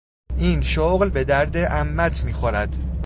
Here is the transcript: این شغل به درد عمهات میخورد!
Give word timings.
این 0.37 0.61
شغل 0.61 1.09
به 1.09 1.23
درد 1.23 1.57
عمهات 1.57 2.23
میخورد! 2.23 2.75